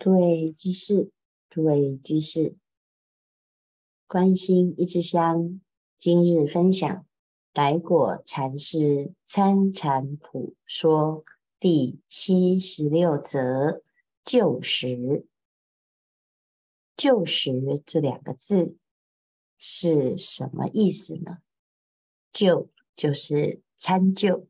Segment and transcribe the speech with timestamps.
[0.00, 1.10] 诸位居士，
[1.50, 2.56] 诸位居士，
[4.06, 5.60] 关心一支香，
[5.98, 7.06] 今日分享
[7.52, 11.22] 来果禅师参禅谱说
[11.58, 13.82] 第七十六则
[14.24, 15.26] 旧时。
[16.96, 17.52] 旧时
[17.84, 18.78] 这两个字
[19.58, 21.42] 是什么意思呢？
[22.32, 24.48] 旧就是参旧、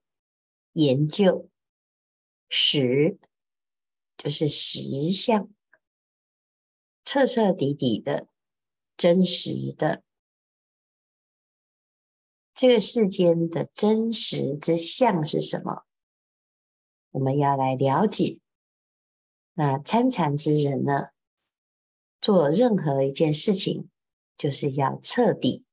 [0.75, 1.51] 研究，
[2.49, 3.19] 时。
[4.23, 5.49] 就是实相，
[7.07, 8.29] 彻彻底底的、
[8.99, 10.03] 真实的，
[12.53, 15.87] 这个世间的真实之相是什么？
[17.13, 18.41] 我们要来了解。
[19.55, 21.09] 那参禅之人呢，
[22.21, 23.89] 做任何一件事情，
[24.37, 25.65] 就是要彻底。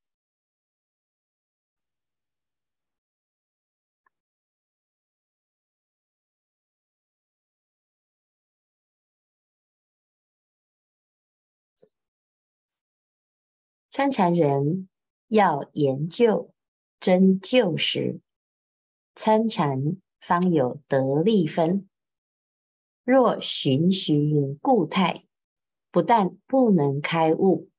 [13.97, 14.87] 参禅人
[15.27, 16.53] 要研究
[16.99, 18.21] 真旧时，
[19.15, 21.89] 参禅方有得力分。
[23.03, 25.25] 若循循固态，
[25.89, 27.71] 不但不能开悟，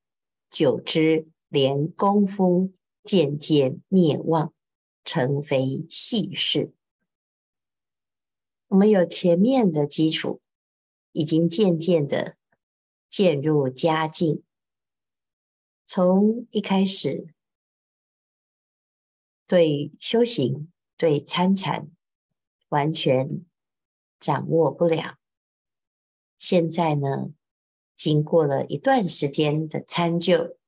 [0.51, 2.73] 久之连功夫
[3.05, 4.53] 渐渐灭忘，
[5.05, 6.73] 成非细事。
[8.67, 10.41] 我们有前面的基础，
[11.13, 12.37] 已经渐渐的
[13.09, 14.43] 渐入佳境。
[15.91, 17.33] 从一开始，
[19.47, 21.91] 对修行、对参禅
[22.69, 23.47] 完全
[24.21, 25.17] 掌握不了。
[26.39, 27.33] 现在呢，
[27.97, 30.59] 经过了一段时间的参究，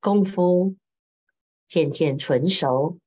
[0.00, 0.76] 功夫
[1.68, 2.98] 渐渐纯熟，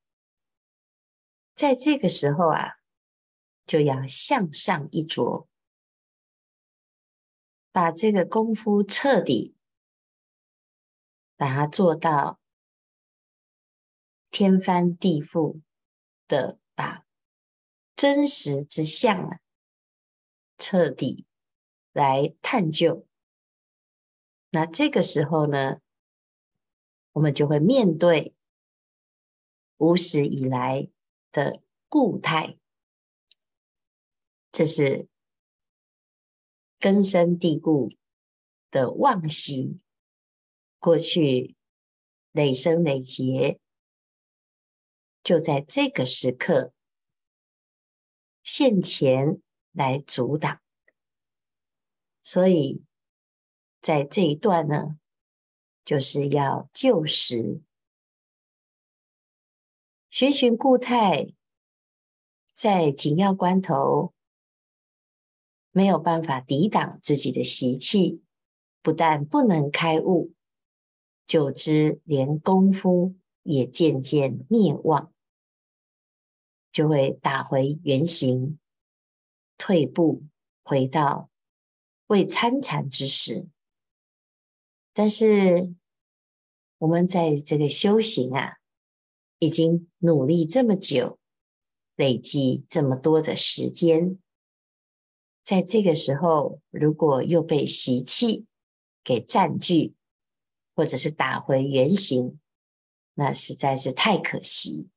[1.55, 2.75] 在这个时候啊，
[3.65, 5.47] 就要向上一着，
[7.71, 9.56] 把这个功夫彻底。
[11.37, 12.39] 把它做到
[14.29, 15.61] 天翻地覆
[16.27, 17.05] 的，把
[17.95, 19.39] 真实之相啊，
[20.57, 21.25] 彻底
[21.93, 23.07] 来探究。
[24.49, 25.79] 那这个时候呢，
[27.11, 28.33] 我们就会面对
[29.77, 30.89] 无始以来
[31.31, 32.57] 的固态，
[34.51, 35.07] 这是
[36.79, 37.91] 根深蒂固
[38.71, 39.79] 的妄习。
[40.79, 41.55] 过去
[42.31, 43.59] 累生累劫，
[45.23, 46.71] 就在这个时刻
[48.43, 50.61] 现前来阻挡，
[52.23, 52.83] 所以
[53.81, 54.97] 在这一段呢，
[55.83, 57.61] 就是要旧时
[60.09, 61.33] 循循固态，
[62.53, 64.13] 在紧要关头
[65.71, 68.21] 没有办法抵挡自己的习气，
[68.81, 70.33] 不但不能开悟。
[71.27, 75.13] 久之，连功夫也渐渐灭忘，
[76.71, 78.57] 就会打回原形，
[79.57, 80.23] 退步
[80.63, 81.29] 回到
[82.07, 83.47] 未参禅之时。
[84.93, 85.75] 但是
[86.77, 88.57] 我们在这个修行啊，
[89.37, 91.19] 已经努力这么久，
[91.97, 94.17] 累积这么多的时间，
[95.43, 98.45] 在这个时候，如果又被习气
[99.03, 99.93] 给占据，
[100.77, 102.39] 或者是打回原形，
[103.15, 104.91] 那实在是太可惜。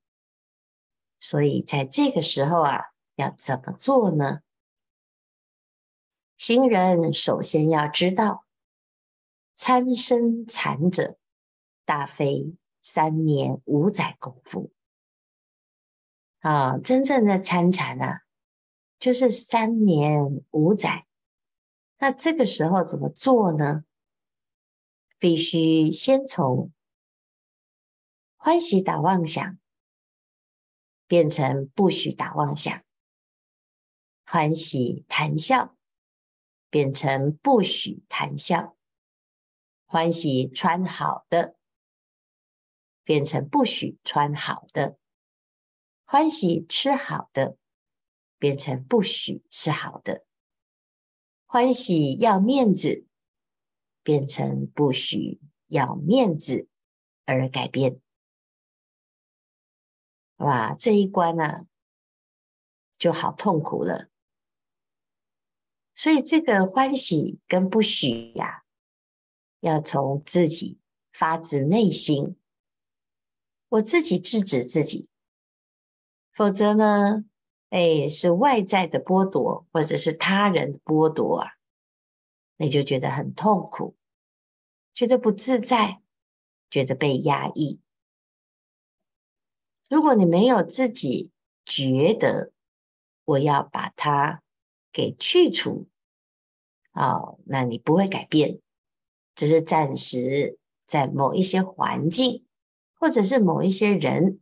[1.20, 4.42] 所以在这个时候啊，要怎么做呢？
[6.36, 8.44] 行人首先要知道，
[9.54, 11.18] 参生禅者，
[11.86, 14.70] 大非三年五载功夫
[16.40, 16.76] 啊！
[16.76, 18.20] 真正的参禅啊，
[18.98, 21.06] 就是三年五载。
[21.98, 23.84] 那这个时候怎么做呢？
[25.20, 26.72] 必须先从
[28.38, 29.58] 欢喜打妄想
[31.06, 32.82] 变成不许打妄想，
[34.24, 35.76] 欢喜谈笑
[36.70, 38.78] 变成不许谈笑，
[39.84, 41.54] 欢喜穿好的
[43.04, 44.96] 变成不许穿好的，
[46.06, 47.58] 欢喜吃好的
[48.38, 50.24] 变成不许吃好的，
[51.44, 53.09] 欢喜要面子。
[54.02, 56.68] 变成不许要面子
[57.26, 58.00] 而改变，
[60.36, 61.66] 哇，这一关呢、
[62.98, 64.08] 就好痛苦了。
[65.94, 68.64] 所以这个欢喜跟不许呀、
[69.60, 70.80] 要从自己
[71.12, 72.36] 发自内心，
[73.68, 75.10] 我自己制止自己，
[76.32, 77.26] 否则呢，
[77.68, 81.52] 哎，是外在的剥夺，或者是他人的剥夺啊，
[82.60, 83.96] 你就觉得很痛苦，
[84.92, 86.02] 觉得不自在，
[86.68, 87.80] 觉得被压抑。
[89.88, 91.32] 如果你没有自己
[91.64, 92.52] 觉得
[93.24, 94.42] 我要把它
[94.92, 95.88] 给去除，
[96.92, 98.60] 哦，那你不会改变，
[99.34, 102.44] 只是暂时在某一些环境，
[102.92, 104.38] 或者是某一些人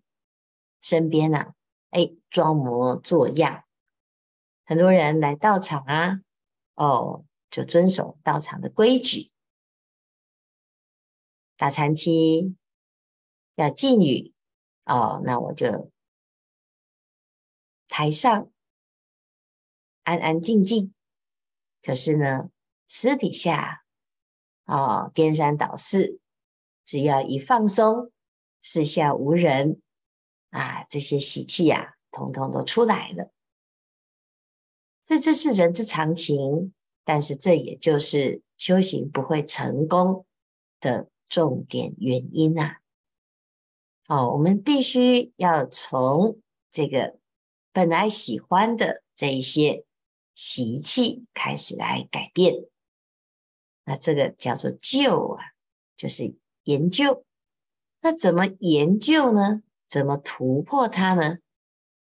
[0.80, 1.54] 身边呢、啊。
[1.90, 3.62] 哎，装模作样，
[4.66, 6.20] 很多人来到场啊，
[6.74, 9.30] 哦，就遵守道场的规矩，
[11.56, 12.56] 打禅七
[13.54, 14.34] 要禁语，
[14.84, 15.90] 哦，那我就
[17.88, 18.50] 台上
[20.02, 20.94] 安安静静，
[21.82, 22.50] 可是呢，
[22.88, 23.84] 私底下
[24.64, 26.20] 哦，颠三倒四，
[26.84, 28.12] 只要一放松，
[28.62, 29.80] 四下无人。
[30.50, 33.30] 啊，这些习气呀，统统都出来了。
[35.04, 36.72] 所以这是人之常情，
[37.08, 40.26] 但是这也就是修行不会成功
[40.78, 42.76] 的重点原因呐。
[44.08, 46.38] 哦，我们必须要从
[46.70, 47.16] 这个
[47.72, 49.86] 本来喜欢的这一些
[50.34, 52.66] 习气开始来改变。
[53.86, 55.42] 那这个叫做旧啊，
[55.96, 56.34] 就是
[56.64, 57.24] 研究。
[58.02, 59.62] 那怎么研究呢？
[59.88, 61.38] 怎么突破它呢？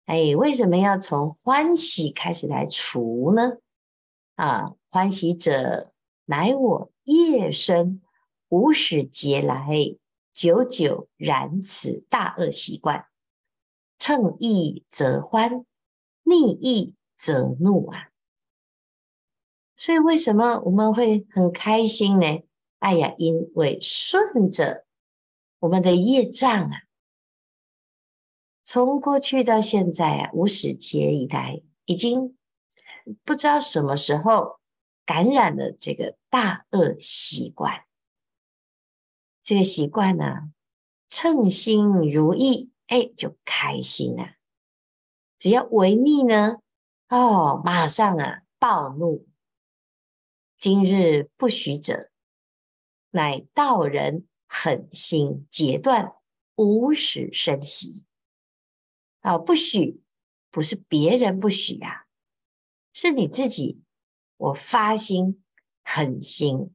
[0.06, 3.59] 哎，为什么要从欢喜开始来除呢？
[4.38, 5.93] 啊，欢喜者，
[6.26, 8.00] 乃我业生，
[8.49, 9.67] 无始劫来，
[10.32, 13.06] 久久染此大恶习惯，
[13.99, 15.67] 乘意则欢，
[16.23, 18.11] 逆意则怒啊！
[19.76, 22.44] 所以为什么我们会很开心呢？
[22.79, 24.87] 哎呀，因为顺着
[25.58, 26.82] 我们的业障啊。
[28.62, 32.38] 从过去到现在啊，无始劫以来，已经
[33.25, 34.60] 不知道什么时候
[35.05, 37.84] 感染了这个大恶习惯。
[39.43, 40.52] 这个习惯呢，
[41.08, 44.34] 称心如意，哎，就开心了。
[45.38, 46.58] 只要违逆呢，
[47.08, 49.26] 哦，马上啊暴怒。
[50.58, 52.10] 今日不许者，
[53.10, 56.14] 乃道人狠心截断，
[56.56, 58.05] 无始生息。
[59.20, 60.02] 啊，不许，
[60.50, 62.07] 不是别人不许啊，
[63.00, 63.81] 是你自己。
[64.39, 65.45] 我发心
[65.85, 66.75] 狠心，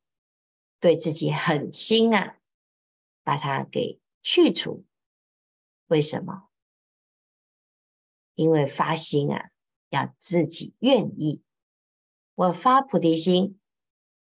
[0.80, 2.38] 对自己狠心啊，
[3.24, 4.86] 把它给去除。
[5.88, 6.48] 为什么？
[8.36, 9.50] 因为发心啊，
[9.90, 11.44] 要自己愿意。
[12.36, 13.60] 我发菩提心，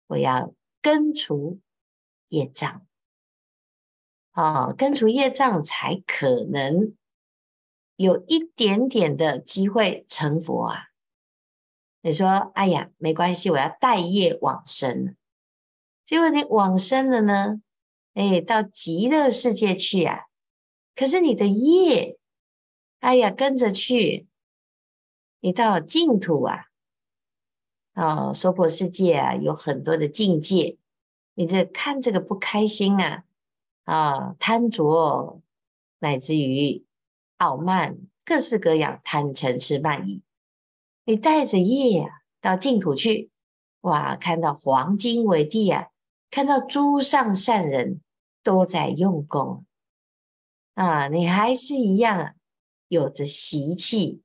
[0.09, 1.61] 我要根除
[2.31, 2.85] 业障。
[4.33, 6.97] 啊，根除业障才可能。
[7.95, 10.89] 有一点点的机会成佛啊！
[12.07, 15.17] 你说，哎呀，没关系，我要带业往生。
[16.05, 17.61] 结果你往生了呢？
[18.15, 20.27] 哎，到极乐世界去啊！
[20.95, 22.17] 可是你的业，
[23.01, 24.29] 哎呀，跟着去，
[25.41, 26.67] 你到净土啊！
[27.95, 30.79] 哦，娑婆世界啊，有很多的境界，
[31.35, 33.25] 你这看这个不开心啊！
[33.83, 35.43] 啊、贪着，
[35.99, 36.87] 乃至于。
[37.39, 40.23] 傲慢，各式各样贪嗔痴慢疑，
[41.09, 42.11] 你带着业啊
[42.41, 43.31] 到净土去，
[43.83, 45.91] 哇，看到黄金为地啊，
[46.33, 48.01] 看到诸上善人
[48.43, 49.65] 都在用功。
[50.75, 52.35] 啊，你还是一样，
[52.89, 54.21] 有着习气，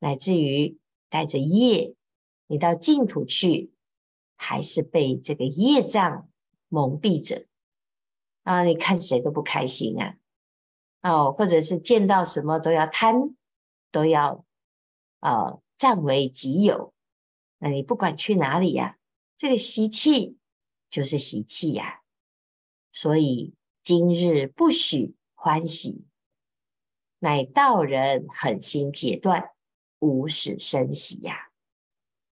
[0.00, 0.76] 乃至于
[1.08, 1.94] 带着业，
[2.48, 3.72] 你到净土去，
[4.34, 6.28] 还是被这个业障
[6.66, 7.46] 蒙蔽着。
[8.42, 10.16] 啊，你看谁都不开心啊。
[11.02, 13.36] 哦，或者是见到什么都要贪，
[13.92, 14.44] 都要
[15.20, 16.92] 呃占为己有。
[17.58, 18.98] 那你不管去哪里呀，
[19.36, 20.36] 这个习气
[20.90, 22.02] 就是习气呀。
[22.92, 26.04] 所以今日不许欢喜，
[27.20, 29.50] 乃道人狠心截断，
[30.00, 31.50] 无始生喜呀。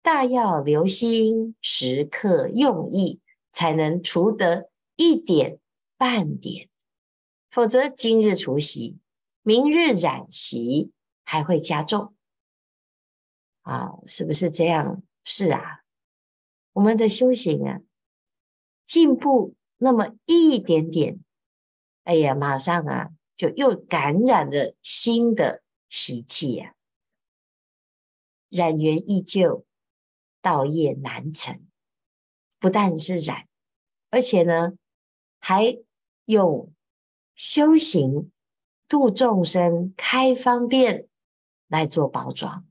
[0.03, 5.61] 大要留心，时刻用意，才能除得一点
[5.97, 6.69] 半点。
[7.49, 8.99] 否则，今日除习，
[9.43, 10.91] 明日染习，
[11.25, 12.15] 还会加重
[13.67, 13.99] 啊！
[14.07, 15.03] 是不是这样？
[15.25, 15.83] 是啊，
[16.73, 17.81] 我们的修行啊，
[18.87, 21.19] 进步那么一点点，
[22.05, 26.75] 哎呀，马上啊，就又感染了新的习气呀、啊。
[28.49, 29.67] 染缘依旧，
[30.41, 31.67] 道业难成。
[32.61, 33.49] 不但是染，
[34.11, 34.75] 而且呢，
[35.41, 35.79] 还
[36.25, 36.73] 用。
[37.39, 38.33] 修行
[38.89, 41.07] 度众生，开方便，
[41.67, 42.66] 来做包装。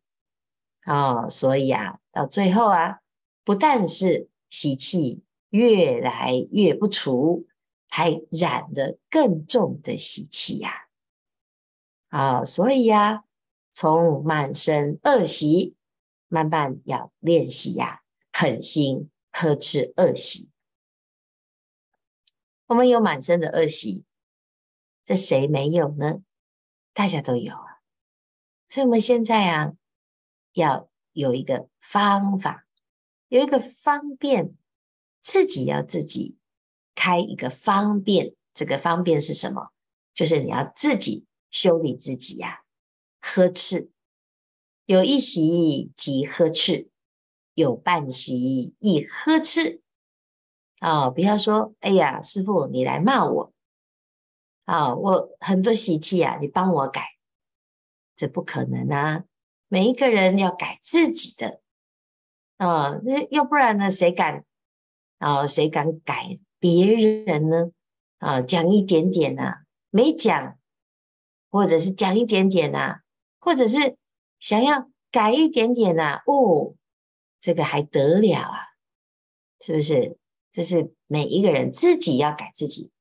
[0.85, 2.99] 哦，所以啊，到最后啊，
[3.43, 7.47] 不但是习气越来越不除，
[7.89, 10.87] 还染了更重的习气呀。
[12.09, 13.23] 啊、哦，所以呀、啊，
[13.73, 15.75] 从满身恶习，
[16.27, 20.51] 慢慢要练习呀，狠心呵斥恶习。
[22.67, 24.05] 我们有满身的恶习，
[25.03, 26.21] 这谁没有呢？
[26.93, 27.81] 大家都有啊。
[28.69, 29.73] 所以我们现在啊。
[30.55, 32.65] 要有一个方法，
[33.27, 34.55] 有一个方便，
[35.21, 36.37] 自己要自己
[36.95, 38.33] 开一个方便。
[38.53, 39.71] 这个方便是什么？
[40.13, 42.63] 就是你要自己修理自己呀、
[43.19, 43.91] 呵斥，
[44.85, 46.89] 有一习即呵斥，
[47.53, 49.81] 有半习亦呵斥。
[50.79, 53.53] 哦，不要说，哎呀，师傅你来骂我
[54.63, 57.01] 啊、哦，我很多习气啊，你帮我改，
[58.15, 59.25] 这不可能啊。
[59.75, 61.59] 每一个人要改自己的，
[62.55, 63.91] 啊、那要不然呢？
[63.91, 64.45] 谁敢
[65.17, 67.71] 啊、谁敢改别人呢？
[68.19, 70.57] 啊、讲一点点啊，没讲，
[71.51, 73.01] 或者是讲一点点啊，
[73.37, 73.97] 或者是
[74.39, 76.75] 想要改一点点啊，哦，
[77.41, 78.59] 这个还得了啊？
[79.59, 80.17] 是不是？
[80.51, 82.91] 这是每一个人自己要改自己，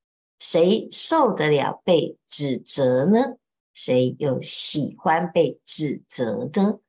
[0.40, 3.36] 谁受得了被指责呢？
[3.74, 6.80] 谁又喜欢被指责的？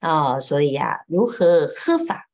[0.00, 2.28] 哦，所以啊，如何喝法？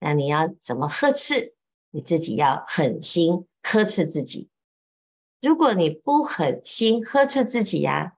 [0.00, 1.54] 那你要怎么呵斥？
[1.90, 4.50] 你自己要狠心呵斥自己。
[5.40, 8.14] 如果你不狠心呵斥自己呀，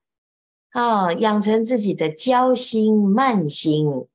[0.70, 4.08] 啊，养成自己的骄心慢心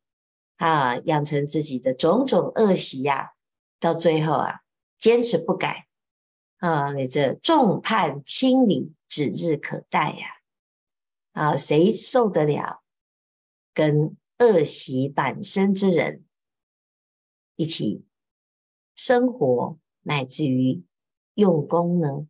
[0.57, 3.33] 啊，养成自己的种种恶习呀，
[3.79, 4.61] 到最后啊，
[4.99, 5.87] 坚持不改
[6.57, 10.27] 啊，你这众叛亲离指日可待呀！
[10.27, 10.42] 啊，
[11.33, 12.81] 啊谁受得了
[13.73, 16.23] 跟恶习满身之人
[17.55, 18.05] 一起
[18.95, 20.83] 生活，乃至于
[21.33, 22.27] 用功呢？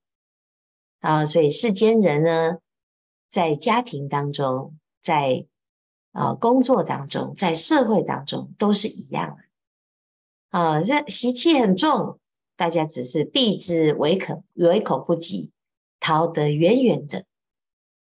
[0.99, 2.59] 啊，所以世间人呢，
[3.29, 5.45] 在家庭当中，在
[6.11, 9.37] 啊工作当中，在社会当中，都是一样。
[10.49, 12.19] 啊，这习气很重，
[12.55, 15.51] 大家只是避之唯恐唯恐不及，
[15.99, 17.25] 逃得远远的。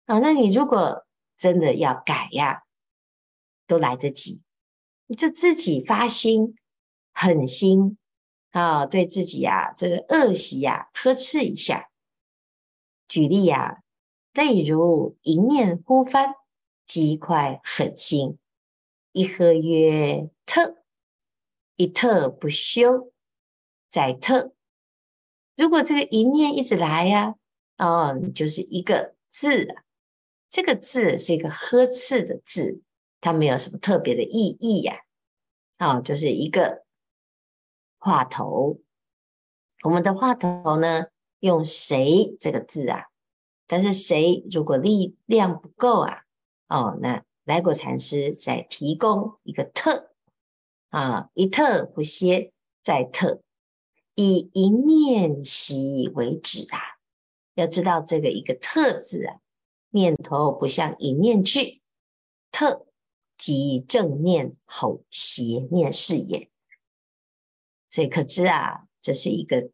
[0.05, 1.05] 啊，那你如果
[1.37, 2.63] 真的要改呀，
[3.67, 4.41] 都来得及，
[5.07, 6.55] 你就自己发心、
[7.13, 7.97] 狠心
[8.51, 11.89] 啊，对自己呀、啊、这个恶习呀呵斥一下。
[13.07, 13.83] 举例呀，
[14.33, 16.35] 例如一念忽翻，
[16.85, 18.37] 即快狠心，
[19.11, 20.83] 一呵曰特，
[21.75, 23.11] 一特不修，
[23.89, 24.53] 再特。
[25.55, 27.35] 如果这个一念一直来呀，
[27.77, 29.82] 哦，就是一个字啊。
[30.53, 32.83] 这个字是一个呵斥的字，
[33.19, 34.99] 它没有什么特别的意义呀。
[35.77, 36.85] 啊，就是一个
[37.97, 38.79] 话头。
[39.83, 41.07] 我们的话头呢，
[41.39, 43.07] 用谁这个字啊？
[43.65, 46.21] 但是谁如果力量不够啊？
[46.67, 50.11] 哦，那来果禅师再提供一个特
[50.91, 53.41] 啊，一特不歇，再特，
[54.13, 56.77] 以一念习为止啊。
[57.55, 59.39] 要知道这个一个特字啊。
[59.93, 61.83] 念头不向一念去，
[62.51, 62.87] 特
[63.37, 66.49] 即正念吼邪念是也。
[67.89, 69.69] 所以可知啊，这是一个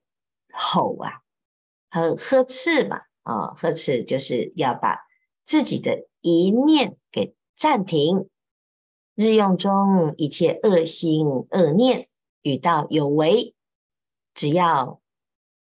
[0.52, 1.22] 吼啊，
[1.90, 5.00] 和呵斥嘛啊，呵斥就是要把
[5.46, 8.30] 自己的一念给暂停。
[9.16, 12.10] 日用中一切恶心恶念
[12.42, 13.54] 与道有违，
[14.34, 15.02] 只要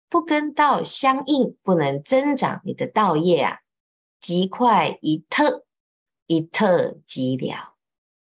[0.10, 3.60] 不跟道相应，不能增长你的道业啊。
[4.20, 5.66] 即快一特，
[6.28, 7.76] 一特即了，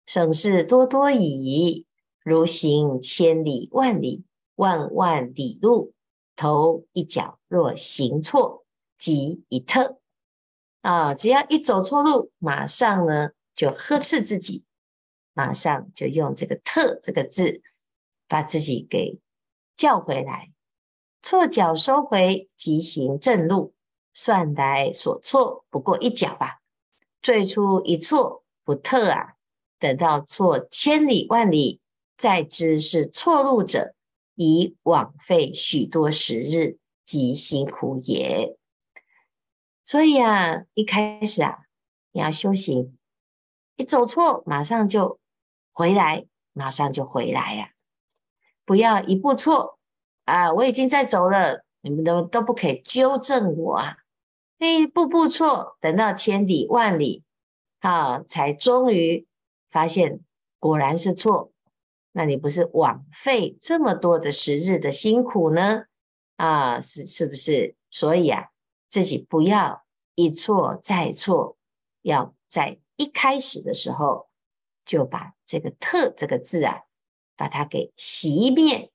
[0.05, 1.85] 省事多多矣。
[2.23, 4.25] 如行千里万里，
[4.55, 5.93] 万万里路，
[6.35, 8.65] 头一脚若行错，
[8.97, 9.99] 即一特。
[10.81, 14.65] 啊，只要一走错路，马上呢就呵斥自己，
[15.33, 17.61] 马上就用这个“特”这个字，
[18.27, 19.19] 把自己给
[19.77, 20.51] 叫回来，
[21.21, 23.74] 错脚收回，即行正路。
[24.15, 26.61] 算来所错不过一脚吧，
[27.21, 29.33] 最初一错不特啊，
[29.77, 31.81] 等到错千里万里，
[32.17, 33.93] 再知是错路者，
[34.35, 38.57] 已枉费许多时日，极辛苦也。
[39.83, 41.65] 所以啊，一开始啊，
[42.13, 42.97] 你要修行，
[43.75, 45.19] 一走错，马上就
[45.73, 47.69] 回来，马上就回来呀、啊，
[48.63, 49.77] 不要一步错
[50.23, 53.97] 啊，我已经在走了，你们都都不可以纠正我啊。
[54.57, 57.23] 一步步错，等到千里万里
[57.79, 59.27] 啊，才终于
[59.69, 60.21] 发现
[60.59, 61.51] 果然是错。
[62.13, 65.83] 那你不是枉费这么多的时日的辛苦呢？
[66.37, 67.75] 啊，是是不是？
[67.91, 68.49] 所以啊，
[68.89, 69.83] 自己不要
[70.15, 71.57] 一错再错，
[72.01, 74.29] 要在一开始的时候
[74.85, 76.83] 就把这个“特”这个字啊，
[77.35, 78.91] 把它给熄灭。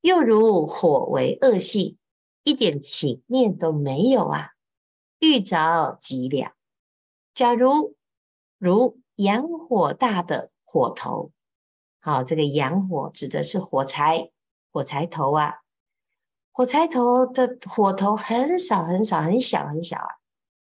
[0.00, 1.98] 又如火为恶性，
[2.44, 4.52] 一点情念都没有啊，
[5.20, 6.54] 遇着即了。
[7.32, 7.96] 假如
[8.58, 11.30] 如阳火大的火头。
[12.02, 14.30] 好，这个阳火指的是火柴，
[14.72, 15.56] 火柴头啊，
[16.50, 20.16] 火柴头的火头很少很少很小很小啊，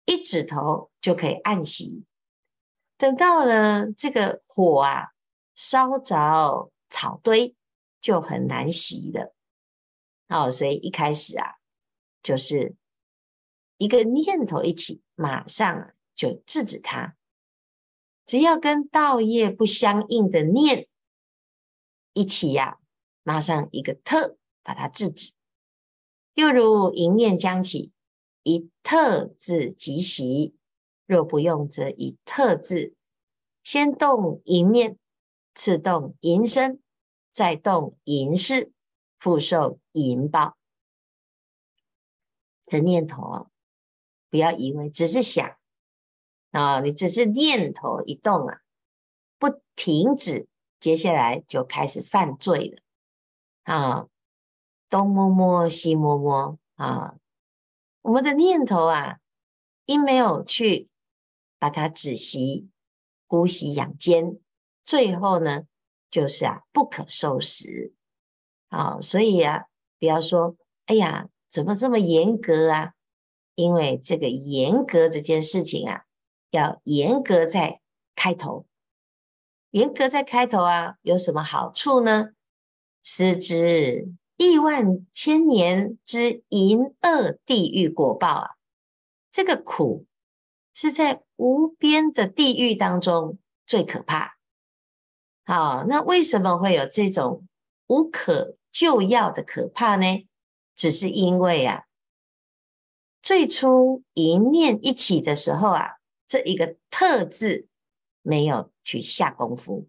[0.04, 2.04] 一指头就可以按熄。
[2.96, 5.08] 等到了这个火啊
[5.56, 7.56] 烧着草堆，
[8.00, 9.34] 就很难熄了。
[10.28, 11.56] 好，所以一开始啊，
[12.22, 12.76] 就是
[13.76, 17.16] 一个念头一起，马上就制止它。
[18.26, 20.88] 只要跟道业不相应的念。
[22.12, 22.78] 一起呀、啊，
[23.22, 25.32] 马上一个特把它制止。
[26.34, 27.92] 又如淫念将起，
[28.42, 30.54] 一特字即熄。
[31.06, 32.94] 若不用，则以特字
[33.62, 34.98] 先动淫念，
[35.54, 36.80] 次动淫身，
[37.30, 38.72] 再动淫事，
[39.18, 40.56] 复受淫报。
[42.64, 43.50] 这念头啊，
[44.34, 45.56] 不要以为只是想
[46.50, 48.62] 啊，你只是念头一动啊，
[49.38, 50.48] 不停止。
[50.80, 52.82] 接下来就开始犯罪了
[53.62, 54.08] 啊！
[54.88, 57.14] 东摸摸，西摸摸啊！
[58.02, 59.18] 我们的念头啊，
[59.84, 60.88] 因没有去
[61.60, 62.68] 把它止息、
[63.28, 64.40] 姑息养奸，
[64.82, 65.62] 最后呢，
[66.10, 67.94] 就是啊，不可收拾
[68.68, 69.00] 啊！
[69.00, 69.66] 所以啊，
[70.00, 72.93] 不要说，哎呀，怎么这么严格啊？
[73.54, 76.04] 因为这个严格这件事情啊，
[76.50, 77.80] 要严格在
[78.14, 78.66] 开头。
[79.70, 82.30] 严格在开头啊，有什么好处呢？
[83.02, 88.50] 思之亿万千年之淫恶地狱果报啊，
[89.30, 90.06] 这个苦
[90.72, 94.36] 是在无边的地狱当中最可怕。
[95.44, 97.46] 好，那为什么会有这种
[97.86, 100.26] 无可救药的可怕呢？
[100.74, 101.84] 只是因为啊，
[103.24, 105.96] 最初一念一起的时候啊，
[106.28, 107.66] 这一个特字。
[108.26, 109.86] 没有去下功夫，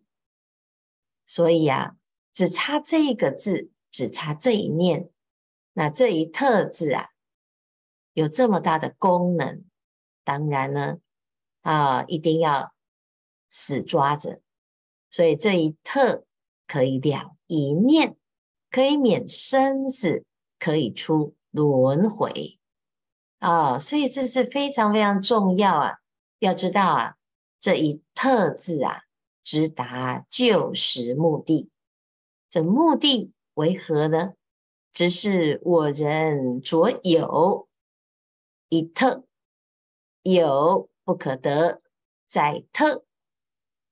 [1.26, 1.96] 所以啊，
[2.34, 5.10] 只差这一个字，只差这一念，
[5.72, 7.12] 那这一特字啊，
[8.12, 9.64] 有这么大的功能，
[10.26, 10.98] 当然呢，
[11.62, 12.74] 啊，一定要
[13.50, 14.42] 死抓着。
[15.10, 16.26] 所以这一特
[16.68, 18.18] 可以了一念，
[18.70, 20.26] 可以免生死，
[20.60, 22.60] 可以出轮回
[23.46, 26.00] 啊，所以这是非常非常重要啊，
[26.40, 27.16] 要知道啊。
[27.60, 29.04] 这一特字啊，
[29.44, 31.70] 直达旧时目的。
[32.50, 34.34] 这目的为何呢？
[34.92, 37.68] 只是我人着有
[38.70, 39.26] 一特，
[40.24, 41.84] 有不可得，
[42.28, 43.06] 在特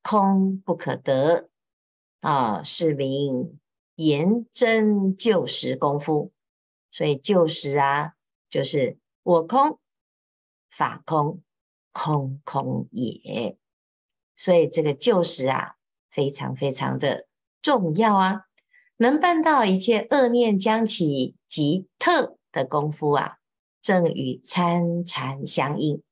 [0.02, 1.48] 空不可得
[2.22, 3.60] 啊，是名
[3.98, 6.32] 言真救实功夫。
[6.90, 8.14] 所以救实啊，
[8.50, 9.80] 就是我空
[10.70, 11.42] 法空，
[11.92, 13.58] 空空也。
[14.36, 15.76] 所以这个旧时啊，
[16.10, 17.28] 非常非常的
[17.62, 18.42] 重要啊！
[18.98, 23.38] 能办到一切恶念将起即特的功夫啊，
[23.82, 26.04] 正与参禅相应。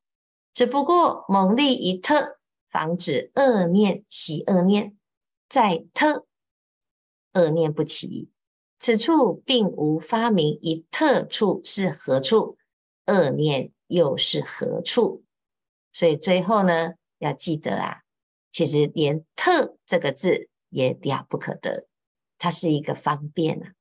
[0.54, 4.97] 只不过猛力一特，防止恶念起恶念，
[5.50, 6.26] 再特
[7.34, 8.30] 恶念不起。
[8.80, 12.58] 此处并无发明一特处是何处，
[13.05, 15.23] 恶念又是何处。
[15.93, 18.01] 所以最后呢，要记得啊。
[18.51, 21.87] 其实连“特”这个字也了不可得，
[22.37, 23.73] 它是一个方便啊。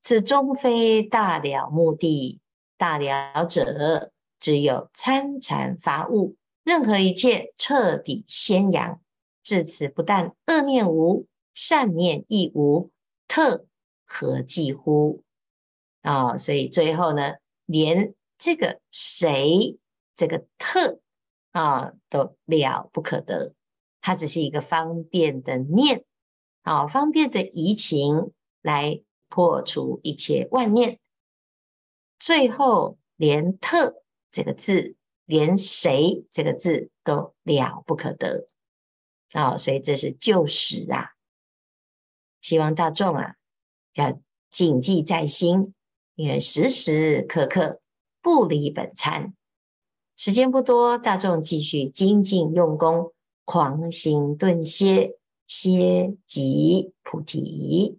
[0.00, 2.40] 此终非大了目的，
[2.78, 9.00] 大了者只有参禅发悟，任何一切彻底宣扬。
[9.42, 12.90] 至此，不但恶念无，善念亦无，
[13.26, 13.66] 特
[14.06, 15.22] 何计乎？
[16.00, 17.34] 啊、哦，所以最后呢，
[17.66, 19.78] 连这个谁，
[20.14, 21.00] 这个特
[21.50, 23.54] 啊，都了不可得。
[24.00, 26.04] 它只是一个方便的念，
[26.62, 31.00] 好，方便的移情来破除一切万念。
[32.18, 38.46] 最后连特这个字，连谁这个字都了不可得，
[39.32, 41.10] 啊，所以这是救实啊！
[42.40, 43.34] 希望大众啊
[43.94, 45.74] 要谨记在心，
[46.14, 47.80] 因为时时刻刻
[48.20, 49.34] 不离本参，
[50.16, 53.12] 时间不多，大众继续精进用功，
[53.44, 57.98] 狂行顿歇，歇即菩提。